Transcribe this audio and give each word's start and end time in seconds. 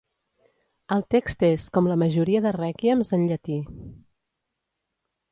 El 0.93 1.03
text 1.15 1.43
és, 1.49 1.65
com 1.75 1.89
la 1.91 1.97
majoria 2.03 2.41
de 2.45 2.53
Rèquiems 2.55 3.11
en 3.19 3.27
llatí. 3.33 3.59